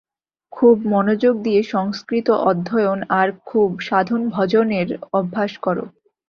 খুব 0.53 0.75
মনোযোগ 0.85 1.33
দিয়ে 1.43 1.61
সংস্কৃত 1.73 2.27
অধ্যয়ন 2.49 2.99
আর 3.11 3.27
খুব 3.45 3.69
সাধনভজনের 3.79 4.87
অভ্যাস 5.13 5.51
কর। 5.57 5.77